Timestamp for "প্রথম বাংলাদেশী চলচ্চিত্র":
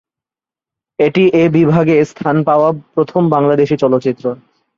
2.93-4.25